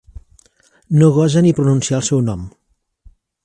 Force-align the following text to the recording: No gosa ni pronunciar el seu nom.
No 1.01 1.11
gosa 1.19 1.45
ni 1.47 1.53
pronunciar 1.59 1.99
el 2.01 2.09
seu 2.11 2.25
nom. 2.33 2.49